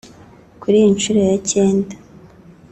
Kuri 0.61 0.75
iyi 0.79 0.93
nshuro 0.95 1.19
ya 1.29 1.37
cyenda 1.49 1.95